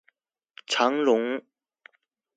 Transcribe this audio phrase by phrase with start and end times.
[0.65, 1.45] 長榮